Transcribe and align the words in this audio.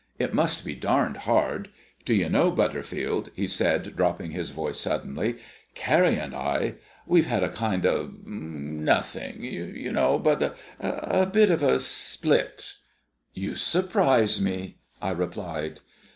It 0.17 0.33
must 0.33 0.65
be 0.65 0.73
darned 0.73 1.15
hard. 1.15 1.69
Do 2.05 2.15
you 2.15 2.27
know, 2.27 2.49
Butterfield," 2.49 3.29
he 3.35 3.45
said, 3.45 3.95
dropping 3.95 4.31
his 4.31 4.49
voice 4.49 4.79
suddenly, 4.79 5.37
"Carrie 5.75 6.15
and 6.15 6.33
I 6.35 6.73
we've 7.05 7.27
had 7.27 7.43
a 7.43 7.49
kind 7.51 7.85
of 7.85 8.15
nothing, 8.25 9.43
you 9.43 9.91
know 9.91 10.17
but 10.17 10.57
a 10.79 11.27
bit 11.31 11.51
of 11.51 11.61
a 11.61 11.79
split." 11.79 12.77
"You 13.35 13.53
surprise 13.53 14.41
me," 14.41 14.79
I 14.99 15.11
replied. 15.11 15.81